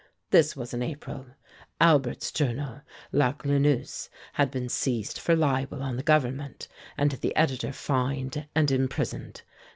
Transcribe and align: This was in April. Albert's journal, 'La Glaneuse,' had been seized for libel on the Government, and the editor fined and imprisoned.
This 0.31 0.55
was 0.55 0.73
in 0.73 0.81
April. 0.81 1.27
Albert's 1.79 2.31
journal, 2.31 2.81
'La 3.11 3.33
Glaneuse,' 3.33 4.09
had 4.33 4.49
been 4.49 4.67
seized 4.67 5.19
for 5.19 5.35
libel 5.35 5.83
on 5.83 5.95
the 5.95 6.01
Government, 6.01 6.67
and 6.97 7.11
the 7.11 7.35
editor 7.35 7.71
fined 7.71 8.47
and 8.55 8.71
imprisoned. 8.71 9.43